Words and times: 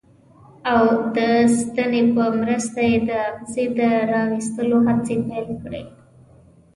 او 0.73 0.83
د 1.15 1.17
ستنې 1.57 2.01
په 2.15 2.23
مرسته 2.41 2.79
یې 2.89 2.97
د 3.09 3.11
اغزي 3.29 3.65
د 3.77 3.79
را 4.11 4.21
ویستلو 4.31 4.77
هڅې 4.87 5.15
پیل 5.27 5.49
کړې. 5.61 5.83